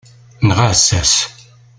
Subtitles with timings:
[0.47, 1.15] Neɣ aɛessas.